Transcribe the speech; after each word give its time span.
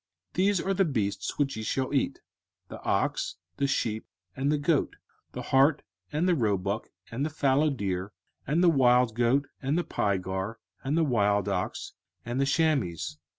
05:014:004 0.29 0.33
These 0.33 0.61
are 0.61 0.73
the 0.73 0.85
beasts 0.85 1.37
which 1.37 1.55
ye 1.57 1.61
shall 1.61 1.93
eat: 1.93 2.21
the 2.69 2.81
ox, 2.81 3.35
the 3.57 3.67
sheep, 3.67 4.07
and 4.35 4.51
the 4.51 4.57
goat, 4.57 4.95
05:014:005 5.33 5.33
The 5.33 5.41
hart, 5.43 5.83
and 6.11 6.27
the 6.27 6.33
roebuck, 6.33 6.89
and 7.11 7.23
the 7.23 7.29
fallow 7.29 7.69
deer, 7.69 8.11
and 8.47 8.63
the 8.63 8.69
wild 8.71 9.13
goat, 9.13 9.47
and 9.61 9.77
the 9.77 9.83
pygarg, 9.83 10.55
and 10.83 10.97
the 10.97 11.03
wild 11.03 11.47
ox, 11.47 11.93
and 12.25 12.41
the 12.41 12.47
chamois. 12.47 13.17